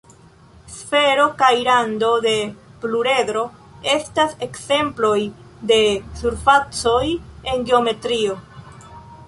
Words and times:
Sfero 0.75 1.25
kaj 1.41 1.49
rando 1.67 2.09
de 2.23 2.31
pluredro 2.85 3.43
estas 3.97 4.35
ekzemploj 4.47 5.15
de 5.73 5.79
surfacoj 6.23 7.07
en 7.53 7.67
geometrio. 7.71 8.39